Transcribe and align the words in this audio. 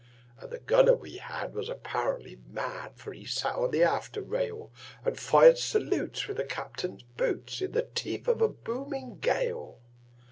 And 0.39 0.49
the 0.49 0.57
gunner 0.57 0.95
we 0.95 1.17
had 1.17 1.53
was 1.53 1.69
apparently 1.69 2.39
mad, 2.47 2.93
For 2.95 3.13
he 3.13 3.23
sat 3.23 3.53
on 3.53 3.69
the 3.69 3.83
after 3.83 4.19
rail, 4.23 4.71
And 5.05 5.15
fired 5.15 5.59
salutes 5.59 6.27
with 6.27 6.37
the 6.37 6.43
captain's 6.43 7.03
boots, 7.03 7.61
In 7.61 7.73
the 7.73 7.83
teeth 7.93 8.27
of 8.27 8.39
the 8.39 8.47
booming 8.47 9.19
gale. 9.19 9.77